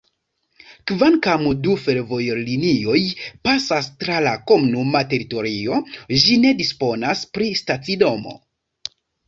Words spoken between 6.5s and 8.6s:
disponas pri stacidomo.